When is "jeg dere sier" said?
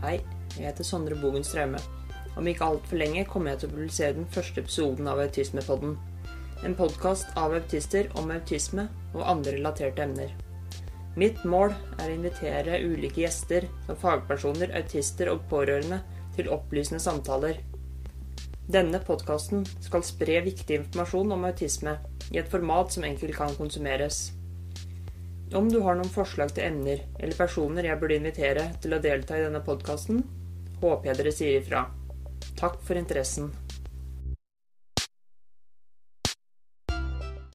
31.10-31.56